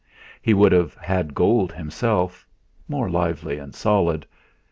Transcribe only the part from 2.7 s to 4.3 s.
more lively and solid.